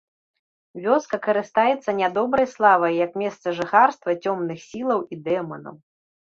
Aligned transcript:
Вёска 0.85 1.19
карыстаецца 1.27 1.89
нядобрай 1.99 2.47
славай 2.55 2.93
як 3.05 3.11
месца 3.25 3.47
жыхарства 3.61 4.19
цёмных 4.27 4.57
сілаў 4.69 4.99
і 5.15 5.23
дэманаў. 5.31 5.75